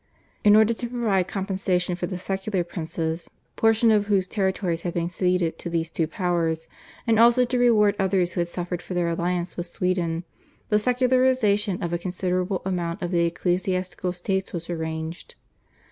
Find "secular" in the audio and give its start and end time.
2.17-2.63